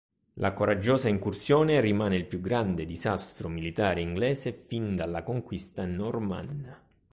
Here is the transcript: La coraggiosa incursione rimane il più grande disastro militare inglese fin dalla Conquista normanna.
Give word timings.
La 0.37 0.53
coraggiosa 0.53 1.09
incursione 1.09 1.79
rimane 1.79 2.15
il 2.15 2.25
più 2.25 2.41
grande 2.41 2.87
disastro 2.87 3.47
militare 3.49 4.01
inglese 4.01 4.51
fin 4.51 4.95
dalla 4.95 5.21
Conquista 5.21 5.85
normanna. 5.85 6.81